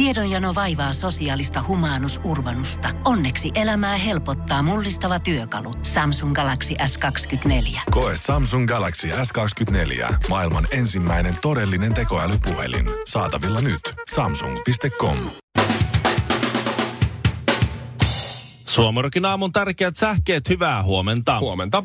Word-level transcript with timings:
Tiedonjano 0.00 0.54
vaivaa 0.54 0.92
sosiaalista 0.92 1.64
humanus 1.68 2.20
urbanusta. 2.24 2.88
Onneksi 3.04 3.50
elämää 3.54 3.96
helpottaa 3.96 4.62
mullistava 4.62 5.20
työkalu. 5.20 5.74
Samsung 5.82 6.34
Galaxy 6.34 6.74
S24. 6.74 7.80
Koe 7.90 8.12
Samsung 8.16 8.68
Galaxy 8.68 9.08
S24. 9.08 10.14
Maailman 10.28 10.66
ensimmäinen 10.70 11.34
todellinen 11.42 11.94
tekoälypuhelin. 11.94 12.86
Saatavilla 13.06 13.60
nyt. 13.60 13.80
Samsung.com. 14.14 15.16
Suomerokin 18.66 19.24
aamun 19.24 19.52
tärkeät 19.52 19.96
sähkeet, 19.96 20.48
hyvää 20.48 20.82
huomenta. 20.82 21.40
Huomenta. 21.40 21.84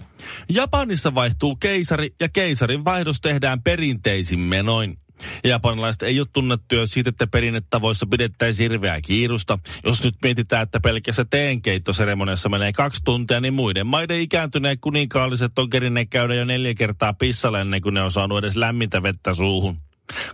Japanissa 0.49 1.15
vaihtuu 1.15 1.55
keisari 1.55 2.15
ja 2.19 2.29
keisarin 2.29 2.85
vaihdos 2.85 3.21
tehdään 3.21 3.63
perinteisin 3.63 4.39
menoin. 4.39 5.04
Japanilaiset 5.43 6.03
ei 6.03 6.19
ole 6.19 6.27
tunnettuja 6.33 6.87
siitä, 6.87 7.09
että 7.09 7.27
perinnetavoissa 7.27 8.05
pidettäisiin 8.05 8.71
hirveää 8.71 9.01
kiirusta. 9.01 9.59
Jos 9.83 10.03
nyt 10.03 10.15
mietitään, 10.23 10.63
että 10.63 10.79
pelkässä 10.79 11.25
teenkeittoseremoniassa 11.25 12.49
menee 12.49 12.73
kaksi 12.73 13.01
tuntia, 13.05 13.39
niin 13.39 13.53
muiden 13.53 13.87
maiden 13.87 14.19
ikääntyneet 14.19 14.79
kuninkaalliset 14.81 15.59
on 15.59 15.69
kerinneet 15.69 16.09
käydä 16.09 16.35
jo 16.35 16.45
neljä 16.45 16.73
kertaa 16.73 17.13
pissalle 17.13 17.61
ennen 17.61 17.81
kuin 17.81 17.93
ne 17.93 18.01
on 18.01 18.11
saanut 18.11 18.37
edes 18.37 18.55
lämmintä 18.55 19.03
vettä 19.03 19.33
suuhun. 19.33 19.77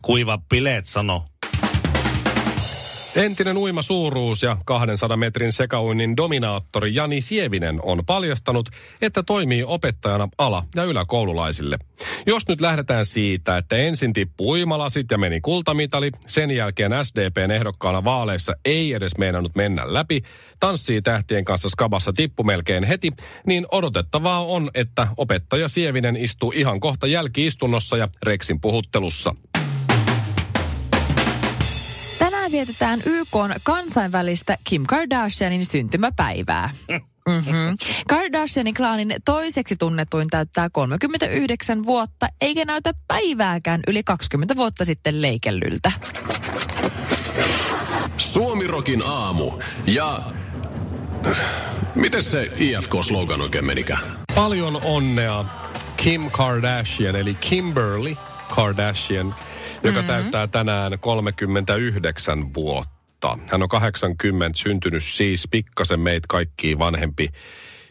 Kuiva 0.01 0.39
pileet 0.49 0.85
sano. 0.85 1.25
Entinen 3.15 3.57
uima 3.57 3.81
suuruus 3.81 4.43
ja 4.43 4.57
200 4.65 5.17
metrin 5.17 5.51
sekauinnin 5.51 6.17
dominaattori 6.17 6.95
Jani 6.95 7.21
Sievinen 7.21 7.79
on 7.83 8.05
paljastanut, 8.05 8.69
että 9.01 9.23
toimii 9.23 9.63
opettajana 9.63 10.29
ala- 10.37 10.65
ja 10.75 10.83
yläkoululaisille. 10.83 11.77
Jos 12.25 12.47
nyt 12.47 12.61
lähdetään 12.61 13.05
siitä, 13.05 13.57
että 13.57 13.75
ensin 13.75 14.13
tippui 14.13 14.59
uimalasit 14.59 15.11
ja 15.11 15.17
meni 15.17 15.41
kultamitali, 15.41 16.11
sen 16.27 16.51
jälkeen 16.51 16.91
SDPn 17.03 17.51
ehdokkaana 17.51 18.03
vaaleissa 18.03 18.53
ei 18.65 18.93
edes 18.93 19.17
meinannut 19.17 19.55
mennä 19.55 19.93
läpi, 19.93 20.23
tanssii 20.59 21.01
tähtien 21.01 21.45
kanssa 21.45 21.69
skabassa 21.69 22.13
tippu 22.13 22.43
melkein 22.43 22.83
heti, 22.83 23.13
niin 23.45 23.65
odotettavaa 23.71 24.45
on, 24.45 24.71
että 24.73 25.07
opettaja 25.17 25.67
Sievinen 25.67 26.15
istuu 26.15 26.51
ihan 26.55 26.79
kohta 26.79 27.07
jälkiistunnossa 27.07 27.97
ja 27.97 28.07
Rexin 28.23 28.61
puhuttelussa. 28.61 29.35
Vietetään 32.61 32.99
YK 33.05 33.61
kansainvälistä 33.63 34.57
Kim 34.63 34.83
Kardashianin 34.87 35.65
syntymäpäivää. 35.65 36.69
Mm-hmm. 37.29 37.77
Kardashianin 38.07 38.73
klaanin 38.73 39.15
toiseksi 39.25 39.75
tunnetuin 39.75 40.27
täyttää 40.27 40.69
39 40.69 41.85
vuotta, 41.85 42.27
eikä 42.41 42.65
näytä 42.65 42.93
päivääkään 43.07 43.79
yli 43.87 44.03
20 44.03 44.55
vuotta 44.55 44.85
sitten 44.85 45.21
leikellyltä. 45.21 45.91
Suomirokin 48.17 49.03
aamu 49.05 49.51
ja... 49.85 50.21
Miten 51.95 52.23
se 52.23 52.51
IFK-slogan 52.55 53.41
oikein 53.41 53.65
menikään? 53.65 54.03
Paljon 54.35 54.81
onnea 54.83 55.45
Kim 55.97 56.31
Kardashian, 56.31 57.15
eli 57.15 57.33
Kimberly 57.33 58.15
Kardashian, 58.55 59.35
joka 59.83 60.01
mm-hmm. 60.01 60.07
täyttää 60.07 60.47
tänään 60.47 60.99
39 60.99 62.53
vuotta. 62.53 63.37
Hän 63.51 63.63
on 63.63 63.69
80, 63.69 64.59
syntynyt 64.59 65.03
siis 65.03 65.47
pikkasen 65.51 65.99
meitä 65.99 66.25
kaikkiin 66.29 66.79
vanhempi. 66.79 67.29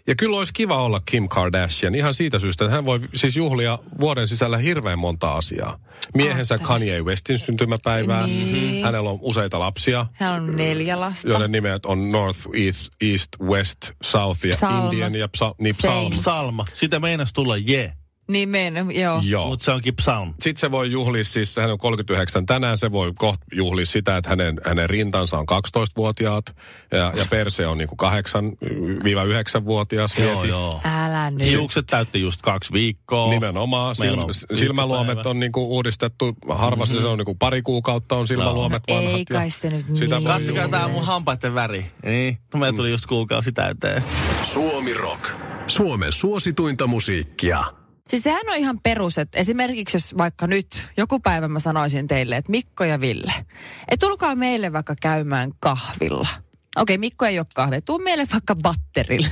Ja 0.06 0.14
kyllä 0.14 0.38
olisi 0.38 0.52
kiva 0.52 0.82
olla 0.82 1.00
Kim 1.06 1.28
Kardashian 1.28 1.94
ihan 1.94 2.14
siitä 2.14 2.38
syystä, 2.38 2.64
että 2.64 2.74
hän 2.74 2.84
voi 2.84 3.00
siis 3.14 3.36
juhlia 3.36 3.78
vuoden 4.00 4.28
sisällä 4.28 4.58
hirveän 4.58 4.98
monta 4.98 5.32
asiaa. 5.32 5.78
Miehensä 6.14 6.54
Aattele. 6.54 6.68
Kanye 6.68 7.02
Westin 7.02 7.38
syntymäpäivää. 7.38 8.26
Niin. 8.26 8.84
Hänellä 8.84 9.10
on 9.10 9.18
useita 9.20 9.58
lapsia. 9.58 10.06
Hän 10.12 10.34
on 10.34 10.56
neljä 10.56 11.00
lasta. 11.00 11.28
Joiden 11.28 11.52
nimet 11.52 11.86
on 11.86 12.12
North, 12.12 12.40
East, 12.54 12.92
East 13.00 13.28
West, 13.42 13.78
South 14.02 14.46
ja 14.46 14.56
Salma. 14.56 14.84
Indian 14.84 15.14
ja 15.14 15.28
psa, 15.28 15.54
niin 15.58 15.74
Same. 15.74 15.94
Psalm. 15.94 16.12
Salma. 16.12 16.64
Sitä 16.74 17.00
meinas 17.00 17.32
tulla 17.32 17.56
je, 17.56 17.92
Niin 18.30 18.48
men, 18.48 18.74
joo. 18.94 19.20
Joo. 19.24 19.46
mutta 19.46 19.64
se 19.64 19.70
onkin 19.70 19.96
psalm. 19.96 20.34
Sitten 20.40 20.60
se 20.60 20.70
voi 20.70 20.90
juhlia, 20.90 21.24
siis 21.24 21.56
hän 21.56 21.70
on 21.70 21.78
39 21.78 22.46
tänään, 22.46 22.78
se 22.78 22.92
voi 22.92 23.12
kohta 23.18 23.44
juhlia 23.52 23.86
sitä, 23.86 24.16
että 24.16 24.30
hänen, 24.30 24.60
hänen 24.64 24.90
rintansa 24.90 25.38
on 25.38 25.46
12-vuotiaat 25.52 26.56
ja, 26.90 27.12
ja 27.16 27.26
perse 27.30 27.66
on 27.66 27.78
niinku 27.78 27.96
8-9-vuotias. 28.02 30.18
Joo, 30.18 30.44
joo. 30.44 30.80
Älä 30.84 31.30
nyt. 31.30 31.48
Hiukset 31.48 31.86
täytti 31.86 32.20
just 32.20 32.42
kaksi 32.42 32.72
viikkoa. 32.72 33.30
Nimenomaan. 33.30 33.96
Silmä, 33.96 34.22
on 34.22 34.34
silmäluomet 34.58 35.26
on 35.26 35.40
niinku 35.40 35.74
uudistettu. 35.74 36.36
Harvassa 36.48 36.94
mm-hmm. 36.94 37.04
se 37.04 37.08
on 37.08 37.18
niinku 37.18 37.34
pari 37.34 37.62
kuukautta 37.62 38.16
on 38.16 38.28
silmäluomet 38.28 38.82
No 38.88 38.94
vanhat. 38.94 39.14
ei 39.14 39.24
kai 39.24 39.50
se 39.50 39.70
nyt 39.70 39.86
sitä 39.94 40.18
niin. 40.18 40.46
juhlia. 40.46 40.68
tää 40.68 40.88
mun 40.88 41.06
hampaiden 41.06 41.54
väri. 41.54 41.90
Niin, 42.04 42.38
no 42.54 42.60
meillä 42.60 42.76
tuli 42.76 42.90
just 42.90 43.06
kuukausi 43.06 43.52
täyteen. 43.52 44.02
Suomi 44.42 44.94
Rock. 44.94 45.24
Suomen 45.66 46.12
suosituinta 46.12 46.86
musiikkia. 46.86 47.79
Siis 48.10 48.22
sehän 48.22 48.50
on 48.50 48.56
ihan 48.56 48.80
perus, 48.82 49.18
että 49.18 49.38
esimerkiksi 49.38 49.96
jos 49.96 50.18
vaikka 50.18 50.46
nyt 50.46 50.88
joku 50.96 51.20
päivä 51.20 51.48
mä 51.48 51.58
sanoisin 51.58 52.06
teille, 52.06 52.36
että 52.36 52.50
Mikko 52.50 52.84
ja 52.84 53.00
Ville, 53.00 53.32
että 53.88 54.06
tulkaa 54.06 54.34
meille 54.34 54.72
vaikka 54.72 54.94
käymään 55.02 55.50
kahvilla. 55.60 56.28
Okei, 56.76 56.98
Mikko 56.98 57.26
ei 57.26 57.38
ole 57.38 57.46
kahvia. 57.54 57.80
Tuu 57.80 57.98
meille 57.98 58.26
vaikka 58.32 58.56
batterille. 58.56 59.28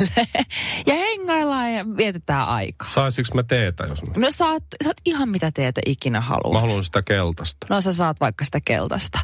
ja 0.87 0.95
hengaillaan 0.95 1.73
ja 1.75 1.85
vietetään 1.97 2.49
aikaa. 2.49 2.89
Saisinko 2.89 3.31
mä 3.35 3.43
teetä, 3.43 3.85
jos 3.85 4.03
mä... 4.03 4.13
No 4.17 4.31
saat, 4.31 4.65
saat 4.85 4.97
ihan 5.05 5.29
mitä 5.29 5.51
teetä 5.55 5.81
ikinä 5.87 6.21
haluat. 6.21 6.53
Mä 6.53 6.61
haluan 6.61 6.85
sitä 6.85 7.03
keltaista. 7.03 7.67
No 7.71 7.81
sä 7.81 7.93
saat 7.93 8.21
vaikka 8.21 8.45
sitä 8.45 8.61
keltaista. 8.65 9.19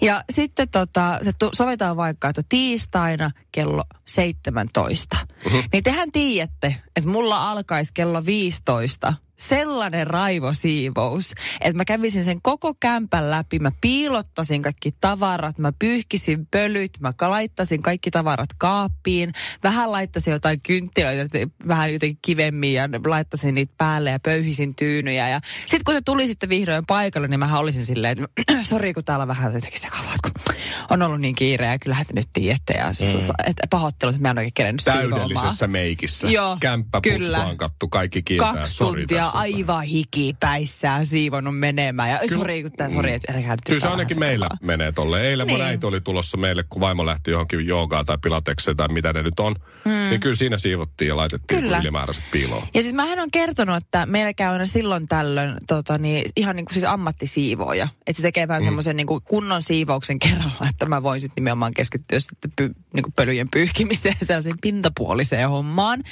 Ja 0.00 0.24
sitten 0.32 0.68
tota, 0.68 1.18
se 1.22 1.32
tu- 1.38 1.50
sovitaan 1.54 1.96
vaikka, 1.96 2.28
että 2.28 2.42
tiistaina 2.48 3.30
kello 3.52 3.84
17. 4.04 5.16
Uh-huh. 5.46 5.64
Niin 5.72 5.82
tehän 5.82 6.12
tiedätte, 6.12 6.76
että 6.96 7.10
mulla 7.10 7.50
alkaisi 7.50 7.90
kello 7.94 8.26
15 8.26 9.14
sellainen 9.36 10.06
raivosiivous, 10.06 11.34
että 11.60 11.76
mä 11.76 11.84
kävisin 11.84 12.24
sen 12.24 12.42
koko 12.42 12.74
kämpän 12.74 13.30
läpi, 13.30 13.58
mä 13.58 13.72
piilottasin 13.80 14.62
kaikki 14.62 14.92
tavarat, 15.00 15.58
mä 15.58 15.72
pyyhkisin 15.78 16.46
pölyt, 16.46 16.90
mä 17.00 17.12
laittasin 17.20 17.82
kaikki 17.82 18.10
tavarat 18.10 18.50
kaappiin, 18.58 19.32
vähän 19.62 19.92
laittasin 19.92 20.32
jotain 20.32 20.60
kynttilöitä, 20.60 21.38
vähän 21.68 21.92
jotenkin 21.92 22.18
kivemmin 22.22 22.74
ja 22.74 22.88
laittasin 23.06 23.54
niitä 23.54 23.74
päälle 23.78 24.10
ja 24.10 24.18
pöyhisin 24.20 24.74
tyynyjä. 24.76 25.28
Ja 25.28 25.40
sitten 25.60 25.84
kun 25.84 25.94
se 25.94 26.00
tuli 26.04 26.26
sitten 26.26 26.48
vihdoin 26.48 26.86
paikalle, 26.86 27.28
niin 27.28 27.40
mä 27.40 27.58
olisin 27.58 27.84
silleen, 27.84 28.18
että 28.18 28.62
sori 28.62 28.92
kun 28.92 29.04
täällä 29.04 29.28
vähän 29.28 29.54
jotenkin 29.54 29.80
sekavaa, 29.80 30.14
kun 30.22 30.54
on 30.90 31.02
ollut 31.02 31.20
niin 31.20 31.34
kiire 31.34 31.66
ja 31.66 31.78
kyllähän 31.78 32.06
te 32.06 32.12
nyt 32.14 32.28
tiedätte 32.32 32.74
ja 32.74 32.84
mm. 32.84 33.18
että 33.46 33.66
pahoittelut, 33.70 34.14
että 34.14 34.22
mä 34.22 34.30
en 34.30 34.38
oikein 34.38 34.54
kerennyt 34.54 34.80
siivoamaan. 34.80 35.20
Täydellisessä 35.20 35.66
meikissä. 35.66 36.28
Joo, 36.28 36.56
Kämppä 36.60 37.00
kyllä. 37.00 37.38
putsvankattu, 37.38 37.88
kaikki 37.88 38.22
kiiltää. 38.22 38.54
Kaksi 38.54 38.78
tuntia 38.78 39.25
tässä. 39.26 39.38
aivan 39.38 39.82
hikipäissään 39.84 41.06
siivonnut 41.06 41.58
menemään. 41.58 42.10
Ja 42.10 42.20
sori, 42.34 42.62
kun 42.62 42.72
tää, 42.76 42.90
sori, 42.90 43.12
että 43.12 43.32
Kyllä 43.66 43.80
se 43.80 43.88
ainakin 43.88 44.18
meillä 44.18 44.44
sekavaa. 44.46 44.66
menee 44.66 44.92
tolle. 44.92 45.20
Eilen 45.20 45.46
mun 45.48 45.58
Niin. 45.58 45.66
äiti 45.68 45.86
oli 45.86 46.00
tulossa 46.00 46.36
meille, 46.36 46.64
kun 46.68 46.80
vaimo 46.80 47.06
lähti 47.06 47.30
johonkin 47.30 47.66
joogaa 47.66 48.04
tai 48.04 48.18
pilatekseen 48.22 48.76
tai 48.76 48.88
mitä 48.88 49.12
ne 49.12 49.22
nyt 49.22 49.40
on. 49.40 49.54
Mm. 49.84 49.90
Niin 50.10 50.20
kyllä 50.20 50.34
siinä 50.34 50.58
siivottiin 50.58 51.08
ja 51.08 51.16
laitettiin 51.16 51.60
Kyllä. 51.62 51.78
ylimääräiset 51.78 52.24
piiloon. 52.32 52.68
Ja 52.74 52.82
siis 52.82 52.94
mähän 52.94 53.18
on 53.18 53.30
kertonut, 53.30 53.76
että 53.76 54.06
meillä 54.06 54.32
käy 54.34 54.52
aina 54.52 54.66
silloin 54.66 55.08
tällöin 55.08 55.54
tota, 55.66 55.98
niin, 55.98 56.30
ihan 56.36 56.56
niin 56.56 56.66
kuin 56.66 56.74
siis 56.74 56.84
ammattisiivooja. 56.84 57.88
Että 58.06 58.16
se 58.16 58.22
tekee 58.22 58.48
vähän 58.48 58.62
mm. 58.62 58.66
semmoisen 58.66 58.96
niin 58.96 59.06
kuin 59.06 59.22
kunnon 59.24 59.62
siivouksen 59.62 60.18
kerralla, 60.18 60.68
että 60.70 60.86
mä 60.86 61.02
voin 61.02 61.20
sitten 61.20 61.34
nimenomaan 61.42 61.74
keskittyä 61.74 62.20
sitten 62.20 62.52
py, 62.56 62.74
niin 62.92 63.02
kuin 63.02 63.12
pölyjen 63.16 63.48
pyyhkimiseen 63.50 64.16
ja 64.20 64.26
sellaiseen 64.26 64.58
pintapuoliseen 64.60 65.48
hommaan. 65.48 66.02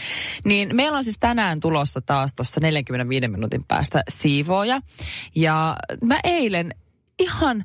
Niin 0.45 0.77
meillä 0.77 0.99
on 0.99 1.05
siis 1.05 1.17
tänään 1.21 1.61
tulossa 1.61 2.01
taas 2.01 2.35
tuossa 2.35 2.61
45 3.05 3.29
minuutin 3.29 3.65
päästä 3.65 4.03
siivooja. 4.09 4.81
Ja 5.35 5.77
mä 6.05 6.21
eilen 6.25 6.75
ihan 7.19 7.65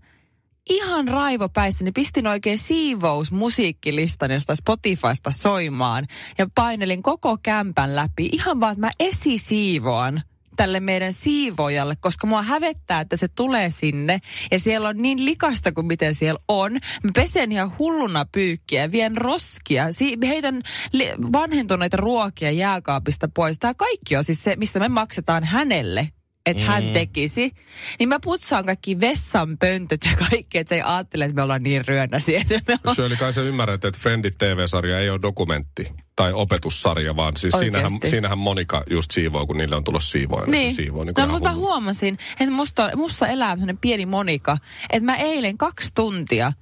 ihan 0.70 1.08
raivopäissäni 1.08 1.92
pistin 1.92 2.28
oikein 2.28 2.58
siivousmusiikkilistan 2.58 4.32
jostain 4.32 4.58
Spotifysta 4.58 5.32
soimaan. 5.32 6.08
Ja 6.38 6.48
painelin 6.56 7.04
koko 7.04 7.38
kämpän 7.44 7.96
läpi. 7.96 8.30
Ihan 8.32 8.60
vaan, 8.60 8.72
että 8.72 8.82
mä 8.82 8.92
esisiivoan 9.00 10.22
tälle 10.60 10.80
meidän 10.80 11.14
siivojalle, 11.14 11.96
koska 12.00 12.28
mua 12.28 12.44
hävettää, 12.44 13.00
että 13.02 13.16
se 13.16 13.28
tulee 13.28 13.70
sinne. 13.70 14.20
Ja 14.52 14.60
siellä 14.60 14.90
on 14.90 14.98
niin 14.98 15.26
likasta 15.26 15.72
kuin 15.72 15.88
miten 15.88 16.16
siellä 16.16 16.40
on. 16.48 16.74
Mä 16.74 17.12
pesen 17.16 17.52
ihan 17.52 17.78
hulluna 17.80 18.26
pyykkiä 18.32 18.92
vien 18.92 19.18
roskia, 19.18 19.92
si- 19.92 20.18
heitän 20.28 20.62
li- 20.92 21.14
vanhentuneita 21.32 21.98
ruokia 21.98 22.52
jääkaapista 22.52 23.28
pois. 23.36 23.60
Tämä 23.60 23.74
kaikki 23.74 24.18
on 24.18 24.24
siis 24.24 24.44
se, 24.44 24.56
mistä 24.56 24.80
me 24.80 24.90
maksetaan 24.90 25.44
hänelle 25.44 26.10
että 26.46 26.64
hän 26.64 26.84
tekisi, 26.94 27.52
niin 28.00 28.10
mä 28.10 28.20
putsaan 28.24 28.66
kaikki 28.66 29.00
vessan 29.00 29.58
pöntöt 29.58 30.02
ja 30.06 30.28
kaikki, 30.30 30.58
että 30.58 30.70
se 30.70 30.76
ei 30.76 30.82
ajattele, 30.82 31.26
että 31.26 31.36
me 31.36 31.42
ollaan 31.42 31.64
niin 31.64 31.88
ollaan... 31.88 32.20
Shirley, 32.96 33.18
kai 33.18 33.34
sä 33.34 33.42
ymmärrät, 33.42 33.86
että 33.86 34.00
Friendit 34.00 34.38
TV-sarja 34.38 35.00
ei 35.00 35.10
ole 35.10 35.22
dokumentti 35.22 35.94
tai 36.20 36.34
opetussarja, 36.34 37.16
vaan 37.16 37.38
siis 37.38 37.56
siinähän, 37.60 37.92
siinähän 38.06 38.38
Monika 38.38 38.84
just 38.90 39.12
siivoo, 39.12 39.46
kun 39.46 39.58
niille 39.58 39.76
on 39.76 39.84
tullut 39.84 40.04
siivoja. 40.04 40.46
Niin. 40.46 40.72
Se 40.72 40.76
siivoo 40.76 41.04
niin 41.04 41.14
no, 41.18 41.28
mutta 41.28 41.50
mä 41.50 41.56
huomasin, 41.56 42.18
että 42.40 42.52
musta, 42.52 42.90
musta 42.96 43.28
elää 43.28 43.52
sellainen 43.52 43.78
pieni 43.78 44.06
Monika, 44.06 44.58
että 44.90 45.06
mä 45.06 45.16
eilen 45.16 45.58
kaksi 45.58 45.90
tuntia 45.96 46.54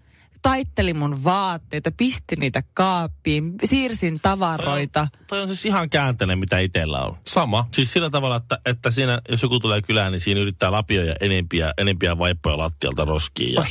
taitteli 0.42 0.94
mun 0.94 1.24
vaatteita, 1.24 1.92
pisti 1.98 2.36
niitä 2.36 2.64
kaappiin, 2.74 3.54
siirsin 3.64 4.20
tavaroita. 4.22 5.08
Toi 5.28 5.42
on 5.42 5.48
siis 5.48 5.66
ihan 5.66 5.90
käänteinen, 5.90 6.40
mitä 6.40 6.60
itsellä 6.60 7.04
on. 7.04 7.18
Sama. 7.28 7.68
Siis 7.74 7.94
sillä 7.94 8.10
tavalla, 8.10 8.36
että, 8.36 8.60
että 8.66 8.92
siinä, 8.92 9.22
jos 9.30 9.44
joku 9.44 9.60
tulee 9.60 9.82
kylään, 9.82 10.12
niin 10.12 10.20
siinä 10.20 10.42
yrittää 10.42 10.72
lapioja 10.72 11.16
enempiä, 11.22 11.74
enempiä 11.78 12.18
vaippoja 12.18 12.58
lattialta 12.58 13.06
roskiin. 13.06 13.54
Ja, 13.54 13.64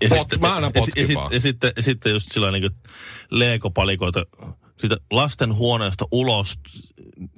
ja, 0.00 0.08
Pot- 0.08 0.38
mä 0.40 0.54
aina 0.54 0.70
ja, 0.74 0.82
sit- 0.82 0.96
ja, 0.96 1.06
sit- 1.06 1.32
ja, 1.32 1.40
sitten, 1.40 1.72
ja 1.76 1.82
sitten 1.82 2.12
just 2.12 2.32
sillä 2.32 2.50
niin 2.50 2.70
leekopalikoita 3.30 4.26
siitä 4.80 4.96
lasten 5.10 5.54
huoneesta 5.54 6.04
ulos. 6.10 6.58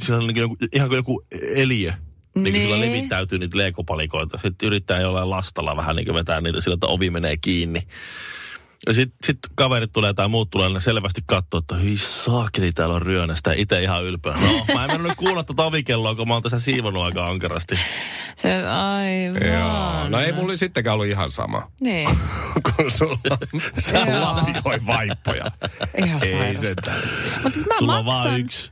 Siellä 0.01 0.21
on 0.23 0.27
niin 0.27 0.37
joku, 0.37 0.57
ihan 0.73 0.89
kuin 0.89 0.97
joku 0.97 1.23
eliö. 1.55 1.93
Niin 2.35 2.53
kuin 2.53 2.63
sillä 2.63 2.77
Nee. 2.77 2.91
levittäytyy 2.91 3.39
niitä 3.39 3.59
leekopalikoita. 3.59 4.39
Sitten 4.39 4.67
yrittää 4.67 5.01
jollain 5.01 5.31
lastalla 5.31 5.77
vähän 5.77 5.97
niin 5.97 6.15
vetää 6.15 6.41
niitä 6.41 6.61
sillä, 6.61 6.75
että 6.75 6.87
ovi 6.87 7.11
menee 7.11 7.37
kiinni. 7.37 7.83
Ja 8.87 8.95
sitten 8.95 9.19
sit 9.25 9.39
kaverit 9.55 9.93
tulee 9.93 10.15
tai 10.15 10.29
muut 10.29 10.51
tulee, 10.51 10.69
ne 10.69 10.81
selvästi 10.81 11.21
katsoo, 11.27 11.59
että 11.59 11.75
hyi 11.75 11.99
saakeli, 11.99 12.73
täällä 12.73 12.95
on 12.95 13.03
ryönästä. 13.03 13.51
Ja 13.51 13.61
itse 13.61 13.83
ihan 13.83 14.05
ylpeä. 14.05 14.33
No, 14.33 14.75
mä 14.75 14.85
en 14.85 14.91
mennyt 14.91 15.13
kuulla 15.17 15.45
tätä 15.45 15.63
ovikelloa, 15.63 16.15
kun 16.15 16.29
mä 16.29 16.35
oon 16.35 16.43
tässä 16.43 16.61
siivonut 16.61 17.03
aika 17.03 17.27
ankarasti. 17.29 17.77
Se, 18.43 18.55
aivan. 18.67 19.53
Joo. 19.53 20.09
No 20.09 20.21
ei 20.21 20.33
mulla 20.33 20.57
sittenkään 20.57 20.95
ollut 20.95 21.07
ihan 21.07 21.31
sama 21.31 21.71
Niin, 21.81 22.09
kuin 22.77 22.91
sulla. 22.91 23.19
Sä 23.79 24.21
lapioi 24.21 24.87
vaippoja. 24.87 25.45
ihan 26.05 26.25
Ei 26.25 26.57
sentään. 26.57 26.99
Mutta 27.43 27.55
siis 27.59 27.67
mä 27.67 27.79
Sulla 27.79 27.99
on 27.99 28.05
maksan, 28.05 28.25
vaan 28.25 28.41
yksi. 28.41 28.71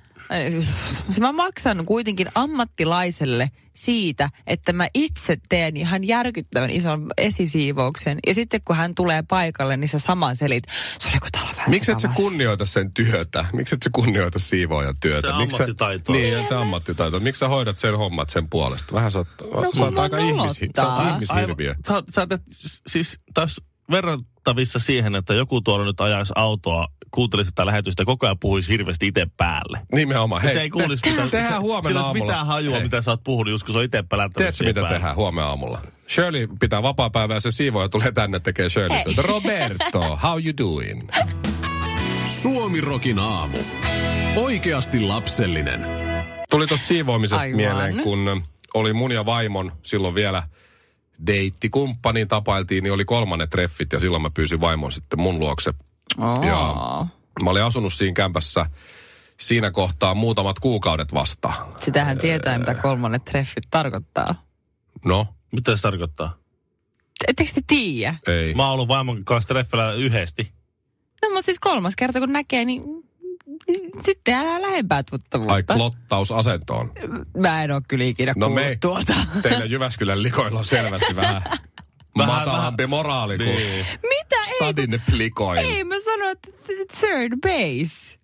Siis 1.06 1.21
mä 1.21 1.32
maksan 1.32 1.87
kuitenkin 1.87 2.29
ammattilaiselle 2.35 3.50
siitä, 3.75 4.31
että 4.47 4.73
mä 4.73 4.88
itse 4.94 5.37
teen 5.49 5.77
ihan 5.77 6.06
järkyttävän 6.06 6.71
ison 6.71 7.06
esisiivouksen. 7.17 8.19
Ja 8.27 8.35
sitten 8.35 8.61
kun 8.65 8.77
hän 8.77 8.94
tulee 8.94 9.23
paikalle, 9.29 9.77
niin 9.77 9.88
sä 9.88 9.99
saman 9.99 10.37
selit. 10.37 10.65
Se 10.99 11.09
oli 11.09 11.19
kun 11.21 11.29
täällä 11.32 11.50
on 11.50 11.56
vähän 11.56 11.71
Miksi 11.71 11.93
et 11.93 12.00
sä 12.00 12.09
kunnioita 12.15 12.65
sen 12.65 12.93
työtä? 12.93 13.44
Miksi 13.53 13.75
et 13.75 13.82
sä 13.82 13.91
kunnioita 13.93 14.38
siivoojan 14.38 14.94
työtä? 15.00 15.29
Se 15.29 15.35
Miksi 15.37 15.56
sä- 15.56 15.62
ammattitaitoa. 15.65 16.17
Niin, 16.17 16.33
ja 16.33 16.47
se 16.49 16.55
ammattitaito. 16.55 17.21
Miksi 17.21 17.38
sä 17.38 17.49
hoidat 17.49 17.79
sen 17.79 17.99
hommat 17.99 18.31
sen 18.31 18.49
puolesta? 18.50 18.94
Vähän 18.94 19.11
sä 19.11 19.19
oot, 19.19 19.29
kun 19.38 19.76
sä 19.76 19.85
oot 19.85 19.94
mua 19.94 20.03
aika 20.03 20.19
ihmis, 20.19 20.61
sä 20.76 20.93
oot 20.94 21.09
ihmishirviö. 21.12 21.75
Aivan- 21.88 22.05
Sä, 22.09 22.12
sä 22.21 22.26
teet, 22.26 22.43
siis 22.87 23.19
taas 23.35 23.61
verrattavissa 23.91 24.79
siihen, 24.79 25.15
että 25.15 25.35
joku 25.35 25.61
tuolla 25.61 25.85
nyt 25.85 26.00
ajaisi 26.00 26.33
autoa, 26.37 26.87
kuuntelisi 27.11 27.51
tätä 27.51 27.67
lähetystä 27.67 28.05
koko 28.05 28.27
ajan 28.27 28.39
puhuisi 28.39 28.69
hirveästi 28.73 29.07
itse 29.07 29.27
päälle. 29.37 29.81
Nimenomaan. 29.93 30.43
Hei, 30.43 30.53
se 30.55 30.61
ei 30.61 30.71
kuulisi 30.71 31.03
te- 31.03 31.11
mitään. 31.11 31.31
Tehdään 31.31 31.62
huomenna 31.62 31.89
Sillä 31.89 32.01
aamulla. 32.01 32.25
mitään 32.25 32.47
hajua, 32.47 32.75
Hei. 32.75 32.83
mitä 32.83 33.03
sä 33.03 33.11
oot 33.11 33.25
puhunut, 33.25 33.51
just 33.51 33.65
kun 33.67 33.73
se 33.73 33.79
on 33.79 33.85
itse 33.85 34.03
pelättänyt. 34.03 34.35
Tiedätkö, 34.37 34.65
mitä 34.65 34.81
päälle. 34.81 34.97
tehdään 34.97 35.17
huomenna 35.17 35.49
aamulla? 35.49 35.81
Shirley 36.09 36.49
pitää 36.61 36.83
vapaa-päivää 36.83 37.37
ja 37.37 37.41
se 37.41 37.51
siivooja 37.51 37.89
tulee 37.89 38.12
tänne 38.12 38.41
tekee 38.41 38.69
Shirley 38.69 38.97
Hei. 38.97 39.05
työtä. 39.05 39.23
Roberto, 39.23 40.17
how 40.23 40.41
you 40.45 40.53
doing? 40.59 41.09
Suomirokin 42.43 43.19
aamu. 43.19 43.59
Oikeasti 44.37 45.01
lapsellinen. 45.01 45.81
Tuli 46.51 46.67
tuosta 46.67 46.87
siivoamisesta 46.87 47.43
Aivan. 47.43 47.57
mieleen, 47.57 48.01
kun 48.03 48.43
oli 48.75 48.93
mun 48.93 49.12
ja 49.12 49.27
vaimon 49.27 49.73
silloin 49.83 50.15
vielä 50.15 50.43
deittikumppaniin 51.27 52.29
tapailtiin, 52.29 52.83
niin 52.83 52.93
oli 52.93 53.05
kolmannet 53.05 53.51
treffit 53.51 53.93
ja 53.93 54.01
silloin 54.01 54.23
mä 54.23 54.31
pyysin 54.35 54.61
vaimon 54.61 54.93
sitten 54.93 55.21
mun 55.21 55.39
luokse. 55.39 55.71
Oo. 56.19 56.43
Ja 56.47 57.07
mä 57.45 57.51
olin 57.51 57.62
asunut 57.65 57.93
siinä 57.93 58.15
kämpässä 58.15 58.67
siinä 59.41 59.71
kohtaa 59.71 60.15
muutamat 60.15 60.59
kuukaudet 60.59 61.15
vasta. 61.15 61.53
Sitähän 61.85 62.19
tietää, 62.19 62.59
mitä 62.59 62.75
kolmannet 62.75 63.25
treffit 63.25 63.65
tarkoittaa. 63.71 64.35
No, 65.05 65.27
Mitä 65.53 65.77
se 65.77 65.83
tarkoittaa? 65.83 66.37
Ettekö 67.29 67.51
te 67.55 67.61
tiedä? 67.67 68.15
ei. 68.27 68.55
Mä 68.55 68.65
oon 68.65 68.73
ollut 68.73 68.89
vaimon 68.89 69.25
kanssa 69.25 69.49
treffellä 69.49 69.93
yhdesti. 69.93 70.53
No 71.23 71.29
mutta 71.29 71.43
siis 71.43 71.59
kolmas 71.59 71.97
kerta 71.97 72.21
kun 72.21 72.33
näkee, 72.33 72.65
niin 72.65 72.83
sitten 74.05 74.35
älä 74.35 74.62
lähempää 74.62 75.03
tuttavuutta. 75.03 75.55
Ai 75.55 75.62
klottausasentoon. 75.62 76.93
Mä 77.37 77.65
en 77.65 77.71
ole 77.71 77.83
kyllä 77.89 78.05
ikinä 78.05 78.33
No 78.37 78.47
kuullut 78.47 78.65
me- 78.65 78.79
tuota. 78.81 79.15
Teillä 79.43 79.65
Jyväskylän 79.65 80.23
likoilla 80.23 80.59
on 80.59 80.65
selvästi 80.65 81.17
vähän, 81.17 81.43
Vähän- 82.19 82.35
matalampi 82.35 82.87
moraali 82.87 83.37
kuin 83.37 83.49
Niin. 83.57 83.87
Mitä? 84.03 84.37
Ei, 84.47 84.55
stadin 84.57 85.03
likoilla. 85.12 85.61
ei 85.61 85.85
mä 85.85 85.95
sanoin, 86.05 86.31
että 86.33 86.51
th- 86.51 86.99
third 87.01 87.33
base. 87.41 88.19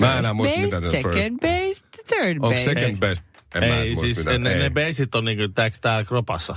Mä 0.00 0.12
en 0.12 0.18
enää 0.18 0.22
First 0.30 0.34
muista, 0.34 0.56
base, 0.60 0.80
mitä 0.80 0.90
se 0.90 1.02
first- 1.02 1.12
second 1.14 1.38
base, 1.40 1.80
third 2.06 2.34
Onko 2.36 2.50
base. 2.50 2.64
second 2.64 2.98
best? 2.98 3.24
En 3.54 3.64
mä 3.68 3.76
Ei, 3.80 3.94
muista, 3.94 4.14
siis 4.14 4.18
mitä- 4.26 4.38
ne, 4.38 4.52
ei. 4.52 4.58
ne 4.58 4.70
beisit 4.70 5.14
on 5.14 5.24
niinku, 5.24 5.48
tääks 5.48 5.80
täällä 5.80 6.04
kropassa. 6.04 6.56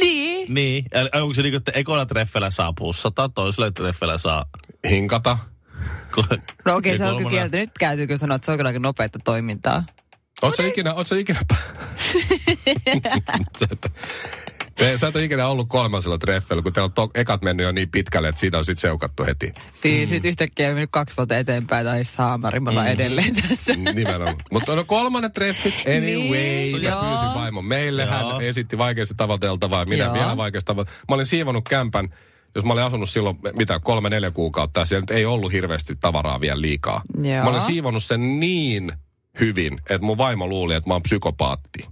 Niin. 0.00 0.54
Niin. 0.54 0.84
Eli 0.92 1.08
onko 1.14 1.34
se 1.34 1.42
niinku, 1.42 1.56
että 1.56 1.72
ekoilla 1.74 2.06
treffellä 2.06 2.50
saa 2.50 2.72
pussata, 2.72 3.28
toisella 3.34 3.70
treffellä 3.70 4.18
saa... 4.18 4.44
Hinkata. 4.90 5.38
No 6.64 6.76
okei, 6.76 6.92
Ja 6.92 6.98
se 6.98 7.04
on 7.04 7.16
kyllä 7.16 7.30
kieltä. 7.30 7.56
Nyt 7.56 7.70
käytyy 7.78 8.06
kyllä 8.06 8.18
sanoa, 8.18 8.34
että 8.36 8.46
se 8.46 8.50
on 8.52 8.56
kyllä 8.58 8.68
aika 8.68 8.78
nopeata 8.80 9.18
toimintaa. 9.24 9.84
Oot 10.42 10.54
sä 10.56 10.66
ikinä, 10.66 10.94
oot 10.94 11.06
sä 11.06 11.16
ikinä... 11.16 11.40
Ei, 14.78 14.98
Sä 14.98 15.06
et 15.08 15.16
ole 15.16 15.24
ikinä 15.24 15.46
ollut 15.48 15.68
kolmasella 15.68 16.18
treffellä, 16.18 16.62
kun 16.62 16.72
teillä 16.72 16.84
on 16.84 16.92
to- 16.92 17.10
ekat 17.14 17.42
mennyt 17.42 17.64
jo 17.64 17.72
niin 17.72 17.90
pitkälle, 17.90 18.28
että 18.28 18.40
siitä 18.40 18.58
on 18.58 18.64
sitten 18.64 18.80
seukattu 18.80 19.24
heti. 19.24 19.52
Niin, 19.84 20.08
sit 20.08 20.24
yhtäkkiä 20.24 20.68
mennyt 20.68 20.90
kaksi 20.92 21.16
vuotta 21.16 21.36
eteenpäin 21.38 21.86
tai 21.86 22.04
saamari, 22.04 22.60
me 22.60 22.70
ollaan 22.70 22.88
edelleen 22.88 23.34
tässä. 23.48 23.72
Nimenomaan. 23.94 24.36
Mutta 24.52 24.76
no 24.76 24.84
kolmannet 24.84 25.34
treffit, 25.34 25.74
anyway, 25.86 26.00
Niin, 26.38 26.82
mä 26.82 26.88
joo. 26.88 27.00
pyysin 27.00 27.34
vaimon 27.34 27.64
meille. 27.64 28.02
Joo. 28.02 28.10
Hän 28.12 28.40
esitti 28.40 28.78
vaikeasti 28.78 29.14
tavoiteltavaa, 29.16 29.84
minä 29.84 30.04
Joo. 30.04 30.14
vielä 30.14 30.36
vaikeasti 30.36 30.66
tavoiteltavaa. 30.66 31.04
Mä 31.08 31.14
olin 31.14 31.26
siivonut 31.26 31.68
kämpän, 31.68 32.08
jos 32.54 32.64
mä 32.64 32.72
olin 32.72 32.84
asunut 32.84 33.08
silloin, 33.10 33.36
mitä, 33.56 33.80
kolme, 33.80 34.10
neljä 34.10 34.30
kuukautta, 34.30 34.80
ja 34.80 34.86
siellä 34.86 35.02
nyt 35.02 35.10
ei 35.10 35.24
ollut 35.24 35.52
hirveästi 35.52 35.96
tavaraa 36.00 36.40
vielä 36.40 36.60
liikaa. 36.60 37.02
Joo. 37.22 37.44
Mä 37.44 37.50
olin 37.50 37.60
siivonut 37.60 38.02
sen 38.04 38.40
niin 38.40 38.92
hyvin, 39.40 39.78
että 39.90 40.06
mun 40.06 40.18
vaimo 40.18 40.46
luuli, 40.46 40.74
että 40.74 40.90
mä 40.90 40.94
oon 40.94 41.02
psykopaatti. 41.02 41.86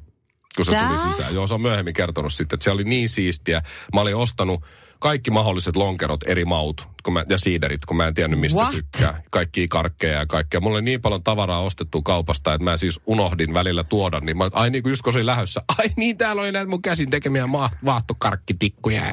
Kun 0.56 0.64
se 0.64 0.72
Tää? 0.72 0.88
tuli 0.88 1.12
sisään. 1.12 1.34
Joo, 1.34 1.46
se 1.46 1.54
on 1.54 1.62
myöhemmin 1.62 1.94
kertonut 1.94 2.32
sitten, 2.32 2.56
että 2.56 2.64
se 2.64 2.70
oli 2.70 2.84
niin 2.84 3.08
siistiä. 3.08 3.62
Mä 3.94 4.00
olin 4.00 4.16
ostanut 4.16 4.64
kaikki 4.98 5.30
mahdolliset 5.30 5.76
lonkerot, 5.76 6.20
eri 6.26 6.44
maut 6.44 6.88
kun 7.04 7.12
mä, 7.12 7.24
ja 7.28 7.38
siiderit, 7.38 7.84
kun 7.84 7.96
mä 7.96 8.06
en 8.06 8.14
tiennyt 8.14 8.40
mistä 8.40 8.62
What? 8.62 8.74
tykkää. 8.74 9.22
Kaikkia 9.30 9.66
karkkeja 9.70 10.18
ja 10.18 10.26
kaikkea. 10.26 10.60
Mulla 10.60 10.74
oli 10.74 10.82
niin 10.82 11.02
paljon 11.02 11.22
tavaraa 11.22 11.60
ostettu 11.60 12.02
kaupasta, 12.02 12.54
että 12.54 12.64
mä 12.64 12.76
siis 12.76 13.00
unohdin 13.06 13.54
välillä 13.54 13.84
tuoda. 13.84 14.20
Niin 14.20 14.38
mä, 14.38 14.50
ai 14.52 14.70
niin 14.70 14.82
kuin 14.82 14.90
just 14.90 15.02
kun 15.02 15.12
se 15.12 15.18
oli 15.18 15.26
lähdössä, 15.26 15.62
ai 15.78 15.86
niin 15.96 16.18
täällä 16.18 16.42
oli 16.42 16.52
näitä 16.52 16.70
mun 16.70 16.82
käsin 16.82 17.10
tekemiä 17.10 17.46
ma- 17.46 17.70
vaahtokarkkitikkuja. 17.84 19.04
ja. 19.06 19.12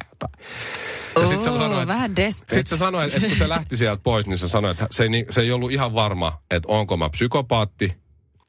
Ja 1.15 1.27
sit 1.27 1.41
se 1.41 1.43
sanoi, 1.43 1.87
vähän 1.87 2.15
desperate. 2.15 2.55
Sitten 2.55 2.77
se 2.77 2.79
sanoi, 2.79 3.05
että 3.05 3.19
kun 3.19 3.35
se 3.35 3.49
lähti 3.49 3.77
sieltä 3.77 4.01
pois, 4.03 4.27
niin 4.27 4.37
se 4.37 4.47
sanoi, 4.47 4.71
että 4.71 4.87
se 4.91 5.03
ei, 5.03 5.25
se 5.29 5.41
ei 5.41 5.51
ollut 5.51 5.71
ihan 5.71 5.93
varma, 5.93 6.41
että 6.51 6.67
onko 6.71 6.97
mä 6.97 7.09
psykopaatti. 7.09 8.00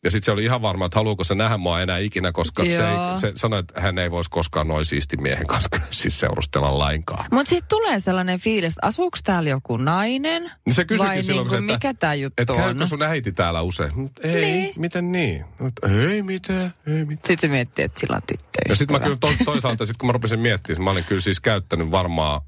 Ja 0.04 0.10
sitten 0.10 0.24
se 0.24 0.30
oli 0.32 0.44
ihan 0.44 0.62
varma, 0.62 0.86
että 0.86 0.98
haluuko 0.98 1.24
se 1.24 1.34
nähdä 1.34 1.56
mua 1.56 1.80
enää 1.80 1.98
ikinä, 1.98 2.32
koska 2.32 2.64
se, 2.64 2.68
ei, 2.88 2.96
se 3.20 3.32
sanoi, 3.34 3.58
että 3.58 3.80
hän 3.80 3.98
ei 3.98 4.10
voisi 4.10 4.30
koskaan 4.30 4.68
noin 4.68 4.84
siisti 4.84 5.16
miehen 5.16 5.46
kanssa 5.46 5.68
siis 5.90 6.20
seurustella 6.20 6.78
lainkaan. 6.78 7.26
Mutta 7.32 7.48
siitä 7.50 7.66
tulee 7.68 8.00
sellainen 8.00 8.40
fiilis, 8.40 8.72
että 8.72 8.86
asuuko 8.86 9.18
täällä 9.24 9.50
joku 9.50 9.76
nainen? 9.76 10.42
Niin 10.66 10.74
se 10.74 10.84
kysyikin 10.84 11.08
Vai 11.14 11.22
silloin, 11.22 11.50
se, 11.50 11.60
mikä 11.60 11.94
tämä 11.94 12.14
juttu 12.14 12.42
että 12.42 12.52
on? 12.52 12.88
sun 12.88 13.02
äiti 13.02 13.32
täällä 13.32 13.60
usein? 13.62 13.90
Mut 14.00 14.12
Ei, 14.22 14.40
Niin. 14.40 14.72
miten 14.76 15.12
niin? 15.12 15.44
Mut, 15.58 15.72
ei 16.10 16.22
mitään, 16.22 16.74
ei 16.86 17.04
mitään. 17.04 17.16
Sitten 17.26 17.38
se 17.40 17.48
miettii, 17.48 17.84
että 17.84 18.00
sillä 18.00 18.16
on 18.16 18.22
tyttöystävä. 18.22 18.72
Ja 18.72 18.74
sitten 18.76 18.94
mä 18.96 19.00
kyllä 19.00 19.16
to, 19.20 19.28
toisaalta, 19.44 19.86
sit 19.86 19.96
kun 19.96 20.06
mä 20.06 20.12
rupesin 20.12 20.40
miettimään, 20.40 20.82
mä 20.84 20.90
olin 20.90 21.04
kyllä 21.04 21.20
siis 21.20 21.40
käyttänyt 21.40 21.90
varmaan 21.90 22.40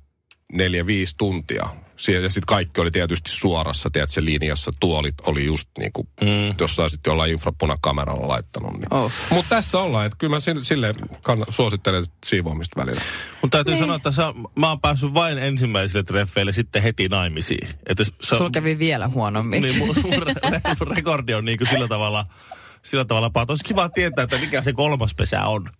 neljä, 0.52 0.86
viisi 0.86 1.14
tuntia. 1.18 1.68
Sie- 1.96 2.20
Ja 2.20 2.30
sitten 2.30 2.46
kaikki 2.46 2.80
oli 2.80 2.90
tietysti 2.90 3.30
suorassa, 3.30 3.90
tiedätkö, 3.90 4.24
linjassa. 4.24 4.72
Tuolit 4.80 5.14
oli 5.26 5.44
just 5.44 5.68
niin 5.78 5.92
kuin, 5.92 6.08
mm. 6.20 6.54
jos 6.60 6.76
sä 6.76 6.88
sitten 6.88 7.10
jollain 7.10 7.32
infrapunakameralla 7.32 8.28
laittanut. 8.28 8.72
Niin. 8.72 8.94
Off. 8.94 9.30
Mutta 9.30 9.48
tässä 9.56 9.78
ollaan, 9.78 10.06
että 10.06 10.16
kyllä 10.18 10.36
mä 10.36 10.40
sille, 10.40 10.64
sille 10.64 10.94
kann- 11.14 11.46
suosittelen 11.52 12.04
siivoamista 12.26 12.80
välillä. 12.80 13.00
Mutta 13.42 13.56
täytyy 13.58 13.74
Niin. 13.74 13.82
sanoa, 13.82 13.96
että 13.96 14.12
sä, 14.12 14.22
mä 14.56 14.68
oon 14.68 14.80
päässyt 14.80 15.14
vain 15.14 15.38
ensimmäisille 15.38 16.02
treffeille 16.02 16.52
sitten 16.52 16.82
heti 16.82 17.08
naimisiin. 17.08 17.68
Että 17.88 18.04
se, 18.04 18.12
Sulla 18.22 18.50
kävi 18.50 18.78
vielä 18.78 19.08
huonommin. 19.08 19.62
niin 19.62 19.78
mun, 19.78 19.96
mun 20.02 20.12
re- 20.12 20.60
mun 20.80 20.96
rekordi 20.96 21.34
on 21.34 21.44
niin 21.44 21.58
kuin 21.58 21.68
sillä 21.68 21.88
tavalla, 21.88 22.26
sillä 22.82 23.04
tavalla 23.04 23.30
paha. 23.30 23.46
Olisi 23.48 23.64
kiva 23.64 23.88
tietää, 23.88 24.22
että 24.22 24.38
mikä 24.38 24.62
se 24.62 24.72
kolmas 24.72 25.14
pesä 25.14 25.44
on. 25.46 25.70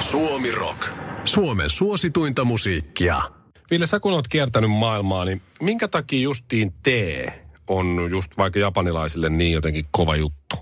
Suomi 0.00 0.50
Rock. 0.50 0.88
Suomen 1.24 1.70
suosituinta 1.70 2.44
musiikkia. 2.44 3.22
Ville, 3.70 3.86
sä 3.86 4.00
kun 4.00 4.12
oot 4.12 4.28
kiertänyt 4.28 4.70
maailmaa, 4.70 5.24
niin 5.24 5.42
minkä 5.60 5.88
takia 5.88 6.20
justiin 6.20 6.74
tee 6.82 7.46
on 7.66 8.08
just 8.10 8.36
vaikka 8.36 8.58
japanilaisille 8.58 9.30
niin 9.30 9.52
jotenkin 9.52 9.86
kova 9.90 10.16
juttu? 10.16 10.56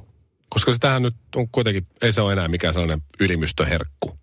Koska 0.49 0.73
sitähän 0.73 1.03
nyt 1.03 1.15
on 1.37 1.49
kuitenkin, 1.49 1.87
ei 2.03 2.13
se 2.13 2.21
ole 2.21 2.33
enää 2.33 2.49
mikään 2.49 2.75
sellainen 2.75 3.03
ylimystöherkku. 3.21 4.19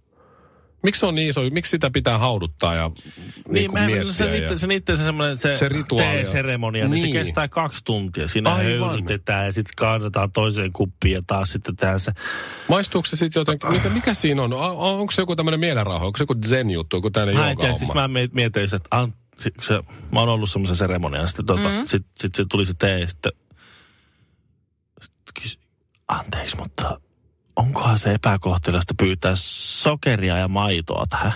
Miksi 0.86 1.00
se 1.00 1.06
on 1.06 1.16
niin 1.16 1.30
iso, 1.30 1.42
miksi 1.52 1.70
sitä 1.70 1.90
pitää 1.92 2.18
hauduttaa 2.18 2.76
ja 2.76 2.92
niin, 2.96 3.54
niin 3.54 3.74
mä 3.74 3.86
miettiä? 3.86 4.12
se, 4.12 4.38
ja... 4.38 4.58
se, 4.58 4.68
se, 4.96 5.04
semmoinen, 5.04 5.38
se, 5.38 5.58
Se 5.58 5.70
rituaali 5.70 6.08
on- 6.08 6.14
tee-seremonia, 6.16 6.88
niin. 6.88 7.08
Se 7.08 7.12
kestää 7.12 7.48
kaksi 7.48 7.82
tuntia. 7.84 8.28
Siinä 8.28 8.54
Aivan. 8.54 8.90
höyrytetään 8.90 9.46
ja 9.46 9.54
sitten 9.54 9.74
kaadetaan 9.78 10.32
toiseen 10.32 10.74
kuppiin 10.74 11.14
ja 11.14 11.22
taas 11.28 11.50
sitten 11.50 11.76
tehdään 11.76 12.00
se. 12.00 12.12
Maistuuko 12.70 13.06
se 13.06 13.16
sitten 13.16 13.42
jotenkin, 13.42 13.72
mikä, 13.72 13.90
mikä 13.90 14.14
siinä 14.14 14.42
on? 14.42 14.54
O- 14.54 15.00
Onko 15.00 15.12
se 15.12 15.22
joku 15.22 15.36
tämmöinen 15.36 15.60
mielenrauha? 15.60 16.06
Onko 16.06 16.18
se 16.18 16.22
joku 16.22 16.36
zen-juttu, 16.46 16.98
joku 16.98 17.10
tämmöinen 17.12 17.42
Mä 17.44 17.52
en 17.52 17.58
tiedä, 17.58 17.78
siis 17.78 17.94
mä 17.94 18.08
mie- 18.08 18.30
mietin, 18.34 18.64
että 18.64 18.80
an, 18.92 19.14
se, 19.38 19.52
se, 19.62 19.74
mä 20.12 20.20
oon 20.20 20.30
ollut 20.30 20.50
semmoisen 20.50 20.78
seremonian, 20.78 21.28
sitten 21.28 21.46
tuota, 21.46 21.70
mm. 21.70 21.86
sit, 21.86 22.06
sit, 22.20 22.36
se 22.36 22.46
tuli 22.52 22.66
se 22.66 22.74
tee, 22.74 23.00
ja 23.00 23.08
sitten, 23.08 23.32
sitten 25.02 25.42
kysy, 25.42 25.60
anteeksi, 26.08 26.58
mutta 26.58 27.00
onkohan 27.56 28.00
se 28.00 28.14
epäkohteliasta 28.14 28.94
pyytää 28.98 29.34
sokeria 29.36 30.38
ja 30.38 30.48
maitoa 30.48 31.06
tähän? 31.10 31.34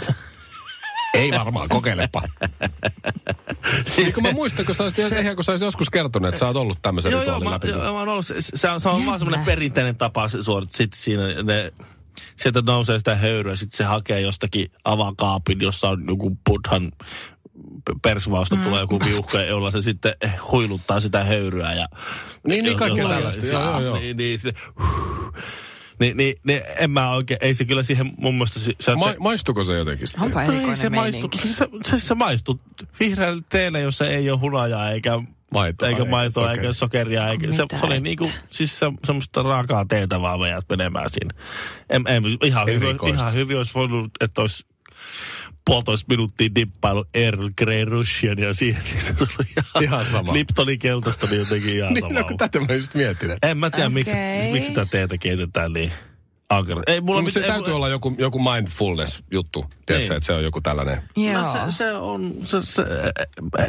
Ei 1.14 1.32
varmaan, 1.32 1.70
kokeilepa. 1.70 2.22
niin 3.98 4.14
kun 4.14 4.24
mä 4.24 4.32
muistan, 4.32 4.66
kun 4.66 4.76
sä 4.76 4.84
olisit, 4.84 5.12
ihan 5.12 5.36
kun 5.36 5.44
sä 5.44 5.52
olisit 5.52 5.66
joskus 5.66 5.90
kertonut, 5.90 6.30
että 6.30 6.40
sä 6.40 6.48
oot 6.48 6.56
ollut 6.56 6.82
tämmöisen 6.82 7.12
joo, 7.12 7.24
joo, 7.24 7.24
rituaalin 7.24 7.48
mä, 7.48 7.54
läpi. 7.54 7.68
joo, 7.68 7.94
mä 7.94 8.00
oon 8.00 8.10
ollut, 8.10 8.26
se, 8.26 8.36
se, 8.40 8.70
on, 8.70 8.82
se 8.82 8.90
on 8.90 9.06
vaan 9.06 9.20
semmoinen 9.20 9.46
perinteinen 9.46 9.96
tapa 9.96 10.28
se 10.28 10.44
suorit. 10.44 10.72
Sitten 10.72 11.00
siinä 11.00 11.24
ne, 11.44 11.74
sieltä 12.36 12.62
nousee 12.62 12.98
sitä 12.98 13.16
höyryä, 13.16 13.56
sitten 13.56 13.78
se 13.78 13.84
hakee 13.84 14.22
jostakin 14.22 14.72
avakaapin, 14.84 15.62
jossa 15.62 15.90
on 15.90 16.06
joku 16.08 16.38
buddhan 16.50 16.92
persvausta 18.02 18.56
mm. 18.56 18.64
tulee 18.64 18.80
joku 18.80 19.00
viuhka, 19.06 19.42
jolla 19.42 19.72
se 19.72 19.82
sitten 19.82 20.14
huiluttaa 20.52 21.00
sitä 21.00 21.24
höyryä. 21.24 21.74
Ja, 21.74 21.88
Niin, 22.48 22.66
niin, 22.66 22.78
joo, 22.80 22.96
joo, 23.52 23.80
joo. 23.80 24.00
Niin, 24.00 24.18
niin, 24.18 24.40
niin, 26.00 26.18
niin, 26.18 26.36
niin, 26.44 26.62
en 26.77 26.91
mä 26.91 27.12
oikein, 27.12 27.38
ei 27.41 27.53
se 27.53 27.65
kyllä 27.65 27.84
siihen 27.84 28.13
mun 28.18 28.34
mielestä... 28.34 28.60
Se, 28.60 28.74
se, 28.79 28.96
Ma- 28.96 29.15
maistuko 29.20 29.63
se 29.63 29.74
jotenkin 29.77 30.08
sitten? 30.08 30.25
Onpa 30.25 30.44
No 30.44 30.53
ei 30.53 30.75
se 30.75 30.89
maistu, 30.89 31.27
meininki. 31.27 31.38
se, 31.48 31.68
se, 31.86 32.00
se 32.00 32.15
maistuu 32.15 32.60
vihreälle 33.00 33.41
teelle, 33.50 33.82
jossa 33.82 34.08
ei 34.08 34.32
ole 34.32 34.39
hunajaa 34.39 34.91
eikä 34.91 35.12
Maitoa, 35.53 35.88
eikä 35.88 36.06
maitoa, 36.06 36.44
sokeria. 36.44 36.62
eikä 36.62 36.74
sokeria. 36.74 37.27
Eikä, 37.29 37.56
se, 37.56 37.62
Mitä 37.62 37.77
se, 37.77 37.86
oli 37.86 38.00
niinku, 38.00 38.32
siis 38.50 38.79
se, 38.79 38.86
semmoista 39.06 39.44
raakaa 39.44 39.86
teetä 39.86 40.22
vaan 40.22 40.39
menemään 40.70 41.10
siinä. 41.10 41.34
En, 41.89 42.03
en, 42.08 42.24
ihan, 42.44 42.68
hyvin, 42.68 42.98
ihan 43.08 43.34
hyvin 43.34 43.58
olisi 43.58 43.74
voinut, 43.74 44.12
että 44.20 44.41
olisi 44.41 44.65
puolitoista 45.70 46.06
minuuttia 46.10 46.50
dippailu 46.56 47.06
Earl 47.14 47.50
Grey 47.58 47.86
Russian 47.86 48.40
ja 48.40 48.54
siihen 48.54 48.82
niin 48.92 49.02
se 49.02 49.14
tuli 49.14 49.30
ihan, 49.58 49.84
Ihan 49.84 50.06
sama. 50.06 50.34
Liptonin 50.34 50.80
keltaista, 50.80 51.26
niin 51.28 51.40
jotenkin 51.40 51.78
ihan 51.78 51.94
Niin, 51.94 52.02
sama. 52.04 52.14
no 52.20 52.24
kun 52.24 52.38
tätä 52.38 52.60
mä 52.60 52.74
just 52.74 52.96
mietin. 52.96 53.32
En 53.44 53.58
mä 53.58 53.70
tiedä, 53.70 53.90
miksi, 53.90 54.12
Okei. 54.14 54.52
miksi 54.52 54.68
sitä 54.68 54.86
teetä 54.86 55.18
keitetään 55.18 55.74
niin 55.74 55.92
ankara. 56.50 56.84
Ei, 56.88 57.02
mulla 57.02 57.20
No, 57.20 57.22
mutta 57.24 57.34
se 57.34 57.40
mitään- 57.40 57.60
täytyy 57.60 57.76
olla 57.76 57.90
joku, 57.90 58.16
joku 58.18 58.40
mindfulness-juttu. 58.40 59.66
Tiedätkö, 59.86 60.10
Niin. 60.10 60.18
että 60.18 60.26
se 60.26 60.34
on 60.34 60.44
joku 60.44 60.62
tällainen. 60.62 61.02
Joo. 61.16 61.34
No 61.42 61.72
se, 61.72 61.78
se 61.78 61.92
on, 61.94 62.34
se, 62.46 62.58
se, 62.62 62.82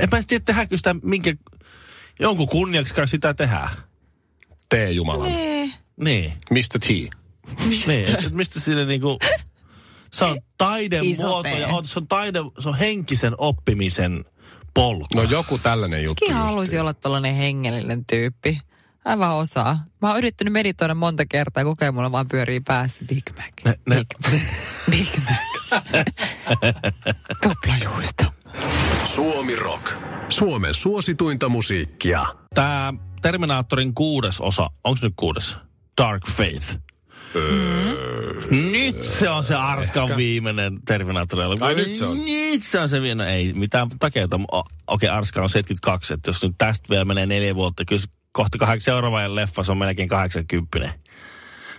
en 0.00 0.08
mä 0.12 0.20
tiedä, 0.26 0.44
tehdäänkö 0.46 0.76
sitä 0.76 0.94
minkä, 1.02 1.34
jonkun 2.20 2.48
kunniaksi 2.48 2.94
kai 2.94 3.08
sitä 3.08 3.34
tehdään. 3.34 3.68
Tee 4.68 4.90
Jumalan. 4.90 5.28
Niin. 5.32 5.72
Niin, 6.04 6.32
Mr. 6.50 6.78
T. 6.80 6.88
niin, 7.86 8.04
et, 8.08 8.24
et 8.24 8.32
mistä 8.32 8.60
sille 8.60 8.86
niinku, 8.86 9.18
se 10.12 10.24
on 10.24 10.40
taidemuoto 10.58 11.48
ja 11.48 11.68
oot, 11.68 11.86
se 11.86 11.98
on, 11.98 12.08
taide, 12.08 12.38
se 12.58 12.68
on 12.68 12.78
henkisen 12.78 13.34
oppimisen 13.38 14.24
polku. 14.74 15.06
No 15.14 15.22
joku 15.22 15.58
tällainen 15.58 16.04
juttu 16.04 16.24
Mäkin 16.24 16.36
haluaisin 16.36 16.80
olla 16.80 16.94
tällainen 16.94 17.34
hengellinen 17.34 18.04
tyyppi. 18.06 18.60
Aivan 19.04 19.34
osaa. 19.34 19.84
Mä 20.02 20.08
oon 20.08 20.18
yrittänyt 20.18 20.52
meditoida 20.52 20.94
monta 20.94 21.26
kertaa 21.26 21.60
ja 21.60 21.64
koko 21.64 21.84
ajan 21.84 21.94
mulla 21.94 22.12
vaan 22.12 22.28
pyörii 22.28 22.60
päässä 22.60 23.04
Big 23.08 23.30
Mac. 23.36 23.64
Ne, 23.64 23.74
ne, 23.88 24.04
Big 24.90 25.08
Mac. 25.18 25.82
Tuplajuusto. 27.42 28.24
Suomi 29.04 29.56
Rock. 29.56 29.92
Suomen 30.28 30.74
suosituinta 30.74 31.48
musiikkia. 31.48 32.26
Tää 32.54 32.92
Terminaattorin 33.22 33.94
kuudes 33.94 34.40
osa, 34.40 34.70
onko 34.84 34.98
nyt 35.02 35.12
kuudes? 35.16 35.56
Dark 36.02 36.26
Faith. 36.26 36.76
Nyt 38.50 39.02
se 39.02 39.30
on 39.30 39.44
se 39.44 39.54
Arskan 39.54 40.16
viimeinen 40.16 40.78
Terminaattori. 40.84 41.42
Ai, 41.60 41.74
nyt 41.74 41.94
se 41.94 42.04
on. 42.04 42.24
Nyt 42.24 42.62
se 42.62 42.80
on 42.80 42.88
se 42.88 43.02
viimeinen. 43.02 43.34
Ei 43.34 43.52
mitään 43.52 43.88
takeita. 43.98 44.40
Okei, 44.52 44.72
okay, 44.88 45.08
Arska 45.08 45.42
on 45.42 45.48
72, 45.48 46.14
että 46.14 46.28
jos 46.28 46.42
nyt 46.42 46.54
tästä 46.58 46.88
vielä 46.90 47.04
menee 47.04 47.26
neljä 47.26 47.54
vuotta, 47.54 47.84
kyllä 47.84 48.02
kohta 48.32 48.58
kahdeksan 48.58 48.92
seuraava 48.92 49.34
leffa, 49.34 49.62
se 49.62 49.72
on 49.72 49.78
melkein 49.78 50.08
80. 50.08 50.98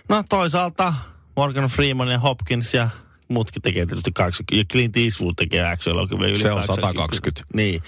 No 0.08 0.24
toisaalta 0.28 0.94
Morgan 1.36 1.68
Freeman 1.68 2.08
ja 2.08 2.18
Hopkins 2.18 2.74
ja 2.74 2.88
muutkin 3.28 3.62
tekee 3.62 3.86
tietysti 3.86 4.12
80. 4.12 4.56
Ja 4.56 4.64
Clint 4.64 4.96
Eastwood 4.96 5.34
tekee 5.36 5.66
action-elokuvia 5.66 6.28
yli 6.28 6.38
Se 6.38 6.52
on 6.52 6.56
80. 6.56 6.82
120. 6.82 7.44
Niin. 7.54 7.82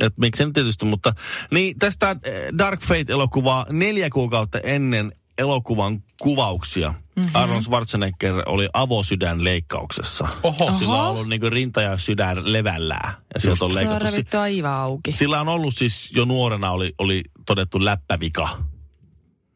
Et 0.00 0.18
miksei 0.18 0.46
nyt 0.46 0.54
tietysti, 0.54 0.84
mutta 0.84 1.12
niin 1.50 1.78
tästä 1.78 2.16
Dark 2.58 2.80
Fate-elokuvaa 2.80 3.66
neljä 3.70 4.10
kuukautta 4.10 4.60
ennen 4.60 5.12
elokuvan 5.38 6.02
kuvauksia 6.22 6.94
mm-hmm. 7.16 7.30
Arnold 7.34 7.62
Schwarzenegger 7.62 8.42
oli 8.46 8.68
avosydän 8.72 9.44
leikkauksessa. 9.44 10.28
Oho. 10.42 10.72
Sillä 10.78 11.02
on 11.02 11.08
ollut 11.10 11.28
niinku 11.28 11.50
rinta 11.50 11.82
ja 11.82 11.96
sydän 11.98 12.52
levällään. 12.52 13.14
Ja 13.34 13.40
sieltä 13.40 13.52
on 13.52 13.56
Se 13.56 13.64
on 13.64 13.74
leikattu. 13.74 14.04
Si- 14.06 14.10
revitty 14.12 14.36
aivan 14.36 14.72
auki. 14.72 15.12
sillä 15.12 15.40
on 15.40 15.48
ollut 15.48 15.76
siis 15.76 16.12
jo 16.16 16.24
nuorena 16.24 16.70
oli, 16.70 16.92
oli 16.98 17.22
todettu 17.46 17.84
läppävika. 17.84 18.48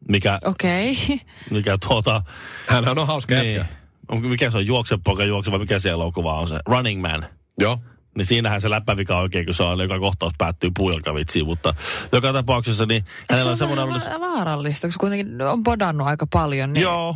Mikä, 0.07 0.39
Okei. 0.45 0.91
Okay. 0.91 1.17
mikä 1.51 1.77
tuota... 1.87 2.23
Hänhän 2.67 2.99
on 2.99 3.07
hauska 3.07 3.35
Niin, 3.35 3.55
jätkä. 3.55 3.75
mikä 4.29 4.51
se 4.51 4.57
on, 4.57 4.65
juoksepoika 4.65 5.23
juokse 5.23 5.51
vai 5.51 5.59
mikä 5.59 5.79
se 5.79 5.89
elokuva 5.89 6.39
on 6.39 6.47
se? 6.47 6.59
Running 6.67 7.01
Man. 7.01 7.25
Joo. 7.59 7.79
Niin 8.19 8.25
siinähän 8.25 8.61
se 8.61 8.69
läppävika 8.69 9.15
on 9.17 9.21
oikein, 9.23 9.45
kun 9.45 9.53
se 9.53 9.63
on, 9.63 9.79
joka 9.79 9.99
kohtaus 9.99 10.33
päättyy 10.37 10.71
puujalkavitsiin, 10.77 11.45
mutta 11.45 11.73
joka 12.11 12.33
tapauksessa 12.33 12.85
niin 12.85 13.05
hänellä 13.29 13.51
on 13.51 13.57
se 13.57 13.63
on 13.63 13.69
semmoinen... 13.69 14.01
vähän 14.05 14.21
vaarallista, 14.21 14.87
koska 14.87 14.99
kuitenkin 14.99 15.41
on 15.41 15.63
bodannut 15.63 16.07
aika 16.07 16.27
paljon. 16.33 16.73
Niin 16.73 16.83
Joo, 16.83 17.15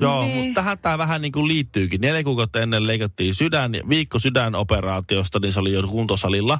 joo 0.00 0.24
Niin. 0.24 0.36
mutta 0.36 0.54
tähän 0.54 0.78
tämä 0.78 0.98
vähän 0.98 1.22
niin 1.22 1.32
kuin 1.32 1.48
liittyykin. 1.48 2.00
Neljä 2.00 2.24
kuukautta 2.24 2.60
ennen 2.60 2.86
leikattiin 2.86 3.34
sydän, 3.34 3.74
ja 3.74 3.82
viikko 3.88 4.18
sydänoperaatiosta, 4.18 5.38
niin 5.40 5.52
se 5.52 5.60
oli 5.60 5.72
jo 5.72 5.82
kuntosalilla. 5.82 6.58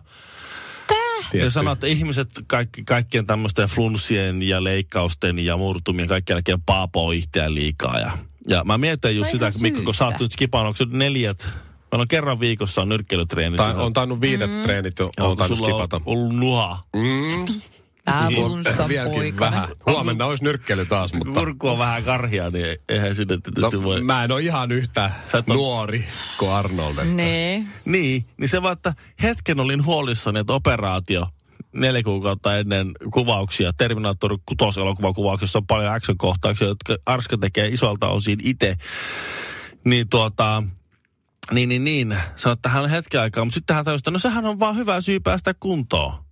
Ja 1.24 1.30
Tietty. 1.30 1.50
sanoi, 1.50 1.72
että 1.72 1.86
ihmiset 1.86 2.28
kaikki, 2.46 2.84
kaikkien 2.84 3.26
tämmöisten 3.26 3.68
flunssien 3.68 4.42
ja 4.42 4.64
leikkausten 4.64 5.38
ja 5.38 5.56
murtumien 5.56 6.08
kaikki 6.08 6.32
jälkeen 6.32 6.62
paapoo 6.62 7.10
itseään 7.10 7.54
liikaa. 7.54 7.98
Ja, 7.98 8.12
ja 8.48 8.64
mä 8.64 8.78
mietin 8.78 9.16
just 9.16 9.32
No 9.32 9.32
sitä, 9.32 9.52
Mikko, 9.62 9.82
kun 9.82 9.94
sä 9.94 10.04
oot 10.04 10.20
nyt 10.20 10.32
skipannut, 10.32 10.66
onko 10.66 10.76
se 10.76 10.84
nyt 10.84 10.92
neljät, 10.92 11.48
Meillä 11.94 12.02
on 12.02 12.08
kerran 12.08 12.40
viikossa 12.40 12.82
on 12.82 12.88
nyrkkeilytreenit. 12.88 13.56
Tai 13.56 13.74
on 13.76 13.92
tainnut 13.92 14.20
viidet 14.20 14.50
mm. 14.50 14.62
treenit 14.62 14.98
jo, 14.98 15.10
on 15.20 15.36
tainnut 15.36 15.58
skipata. 15.58 15.96
on 15.96 16.02
ollut 16.06 16.36
nuha. 16.36 16.84
Mm. 16.96 17.60
Avunsa 18.06 18.88
Vieläkin 18.88 19.38
vähän. 19.38 19.68
Huomenna 19.86 20.26
olisi 20.26 20.44
nyrkkeily 20.44 20.86
taas, 20.86 21.14
mutta... 21.14 21.40
Kurkku 21.40 21.68
on 21.68 21.78
vähän 21.78 22.04
karhia, 22.04 22.50
niin 22.50 22.76
eihän 22.88 23.14
sinne 23.14 23.34
No, 23.34 23.40
tietysti 23.54 23.82
voi... 23.84 24.00
mä 24.00 24.24
en 24.24 24.32
ole 24.32 24.40
ihan 24.42 24.72
yhtä 24.72 25.10
Sä 25.32 25.44
ole- 25.48 25.56
nuori 25.56 26.04
kuin 26.38 26.50
Arnold. 26.50 26.90
että- 26.98 27.04
Niin. 27.04 27.68
Niin, 27.84 28.26
niin 28.36 28.48
se 28.48 28.62
vaan, 28.62 28.72
että 28.72 28.94
hetken 29.22 29.60
olin 29.60 29.84
huolissani, 29.84 30.38
että 30.40 30.52
operaatio 30.52 31.26
neljä 31.72 32.02
kuukautta 32.02 32.58
ennen 32.58 32.92
kuvauksia, 33.12 33.72
Terminator 33.72 34.38
6 34.58 34.80
elokuvan 34.80 35.14
kuvauksessa 35.14 35.58
on 35.58 35.66
paljon 35.66 35.92
action-kohtauksia, 35.92 36.68
jotka 36.68 36.96
Arska 37.06 37.36
tekee 37.38 37.68
isolta 37.68 38.08
osin 38.08 38.38
itse. 38.42 38.76
Niin 39.84 40.08
tuota, 40.08 40.62
niin, 41.52 41.68
niin, 41.68 41.84
niin. 41.84 42.16
Sanoi, 42.36 42.52
että 42.52 42.68
hän 42.68 42.82
on 42.84 42.90
hetken 42.90 43.20
aikaa, 43.20 43.44
mutta 43.44 43.54
sitten 43.54 43.76
hän 43.76 43.84
tajusi, 43.84 44.00
että 44.00 44.10
no 44.10 44.18
sehän 44.18 44.46
on 44.46 44.58
vaan 44.58 44.76
hyvä 44.76 45.00
syy 45.00 45.20
päästä 45.20 45.54
kuntoon. 45.60 46.24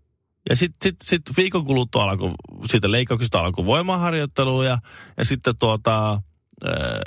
Ja 0.50 0.57
sitten 0.57 0.78
sit, 0.83 0.97
sit 1.02 1.23
viikon 1.37 1.64
kuluttua 1.64 2.04
alkoi, 2.04 2.33
siitä 2.71 2.90
leikkauksesta 2.90 3.40
alkoi 3.40 3.64
voimaharjoittelu 3.64 4.62
ja, 4.62 4.78
ja 5.16 5.25
sitten 5.25 5.54
tuota, 5.59 6.23
äh, 6.66 7.00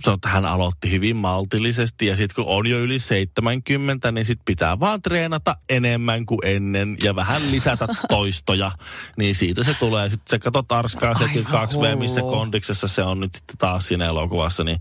sanoi, 0.00 0.14
että 0.14 0.28
hän 0.28 0.44
aloitti 0.44 0.90
hyvin 0.90 1.16
maltillisesti 1.16 2.06
ja 2.06 2.16
sitten 2.16 2.44
kun 2.44 2.54
on 2.54 2.66
jo 2.66 2.78
yli 2.78 2.98
70, 2.98 4.12
niin 4.12 4.24
sitten 4.24 4.44
pitää 4.44 4.80
vaan 4.80 5.02
treenata 5.02 5.56
enemmän 5.68 6.26
kuin 6.26 6.38
ennen 6.44 6.96
ja 7.02 7.16
vähän 7.16 7.50
lisätä 7.50 7.88
toistoja. 8.08 8.72
Niin 9.16 9.34
siitä 9.34 9.64
se 9.64 9.74
tulee. 9.74 10.10
Sitten 10.10 10.30
se 10.30 10.38
katsot 10.38 10.72
Arskaa 10.72 11.14
Aivan 11.20 11.30
72V, 11.34 11.96
missä 11.96 12.20
kondiksessa 12.20 12.88
se 12.88 13.02
on 13.02 13.20
nyt 13.20 13.34
sitten 13.34 13.58
taas 13.58 13.88
siinä 13.88 14.06
elokuvassa, 14.06 14.64
niin 14.64 14.78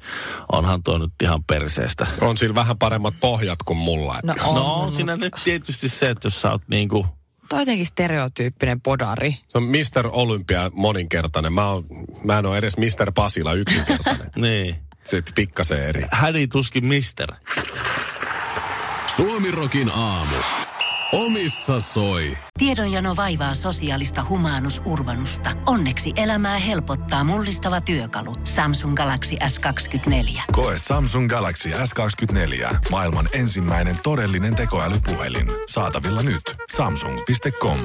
onhan 0.52 0.84
tuo 0.84 0.98
nyt 0.98 1.14
ihan 1.24 1.44
perseestä. 1.44 2.08
On 2.22 2.38
sillä 2.38 2.56
vähän 2.56 2.78
paremmat 2.78 3.14
pohjat 3.20 3.64
kuin 3.64 3.78
mulla. 3.78 4.20
Että. 4.20 4.44
No 4.44 4.50
on. 4.50 4.56
No 4.56 4.74
on 4.74 4.94
siinä 4.94 5.18
nyt 5.18 5.34
tietysti 5.44 5.90
se, 5.90 6.06
että 6.06 6.26
jos 6.26 6.42
sä 6.42 6.52
oot 6.52 6.62
niinku, 6.68 7.06
Toi 7.52 7.58
on 7.58 7.62
jotenkin 7.62 7.86
stereotyyppinen 7.86 8.82
podari. 8.82 9.32
Se 9.32 9.58
on 9.58 9.64
Mr. 9.64 10.10
Olympia 10.12 10.72
moninkertainen. 10.74 11.54
Mä, 11.54 11.68
oon, 11.68 11.86
mä 12.24 12.40
en 12.40 12.46
ole 12.46 12.58
edes 12.58 12.78
Mr. 12.78 13.12
Pasila 13.16 13.54
yksinkertainen. 13.54 14.32
niin, 14.42 14.76
Sitten 15.04 15.36
pikkasen 15.36 15.84
eri. 15.84 16.02
häni 16.12 16.48
tuskin 16.48 16.88
mister. 16.88 17.32
Suomi 19.16 19.52
Rokin 19.52 19.90
aamu. 19.90 20.36
Omissa 21.14 21.80
soi. 21.80 22.38
Tiedonjano 22.60 23.16
vaivaa 23.16 23.54
sosiaalista 23.54 24.26
humanus 24.30 24.82
urbanusta. 24.86 25.52
Onneksi 25.66 26.12
elämää 26.16 26.58
helpottaa 26.58 27.24
mullistava 27.24 27.82
työkalu. 27.82 28.36
Samsung 28.44 28.96
Galaxy 28.96 29.36
S24. 29.36 30.42
Koe 30.52 30.78
Samsung 30.78 31.30
Galaxy 31.30 31.70
S24. 31.70 32.76
Maailman 32.92 33.30
ensimmäinen 33.34 33.96
todellinen 34.04 34.56
tekoälypuhelin. 34.56 35.48
Saatavilla 35.68 36.24
nyt. 36.24 36.56
Samsung.com. 36.76 37.80